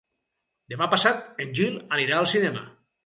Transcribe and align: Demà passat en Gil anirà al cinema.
Demà 0.73 0.87
passat 0.95 1.43
en 1.45 1.53
Gil 1.59 1.77
anirà 1.99 2.19
al 2.23 2.31
cinema. 2.33 2.65